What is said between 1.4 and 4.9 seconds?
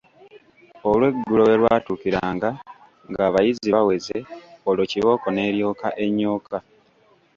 we lwatuukiranga ng'abayizi baweze, olwo